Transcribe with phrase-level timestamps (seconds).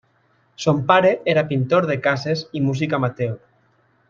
[0.63, 3.39] Son pare era pintor de cases i músic amateur.